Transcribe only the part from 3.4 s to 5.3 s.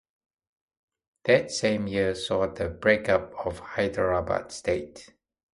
of Hyderabad State.